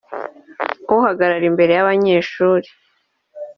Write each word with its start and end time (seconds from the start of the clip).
uhagarara 0.95 1.45
imbere 1.51 1.71
y’abanyeshuri” 1.73 2.67